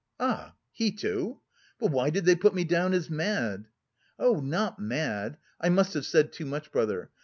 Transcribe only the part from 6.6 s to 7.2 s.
brother....